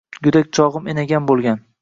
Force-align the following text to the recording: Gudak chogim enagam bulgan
Gudak 0.27 0.49
chogim 0.59 0.91
enagam 0.95 1.29
bulgan 1.33 1.65